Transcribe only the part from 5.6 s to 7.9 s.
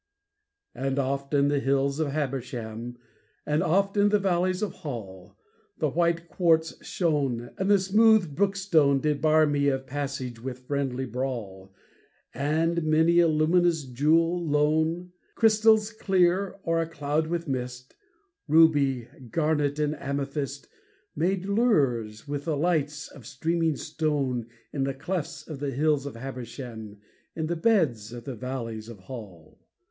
The white quartz shone, and the